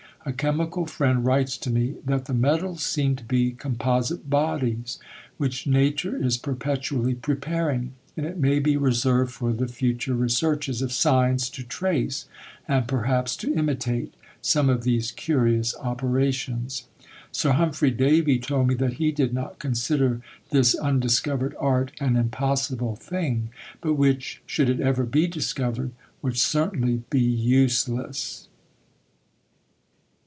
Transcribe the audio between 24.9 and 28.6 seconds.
be discovered, would certainly be useless.